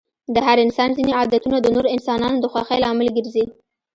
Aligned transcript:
د 0.33 0.35
هر 0.47 0.57
انسان 0.65 0.89
ځيني 0.97 1.11
عادتونه 1.19 1.57
د 1.61 1.67
نورو 1.75 1.91
انسانانو 1.95 2.37
د 2.39 2.45
خوښی 2.51 2.77
لامل 2.83 3.07
ګرځي. 3.17 3.45